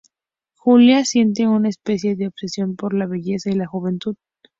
[0.57, 4.15] Julia siente una especie de obsesión por la belleza y la juventud.